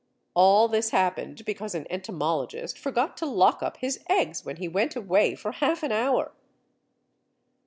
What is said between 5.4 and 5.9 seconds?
half